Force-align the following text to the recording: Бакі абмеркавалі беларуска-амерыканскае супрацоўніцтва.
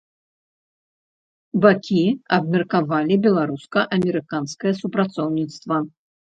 Бакі 1.65 1.97
абмеркавалі 2.37 3.19
беларуска-амерыканскае 3.27 4.73
супрацоўніцтва. 4.81 5.77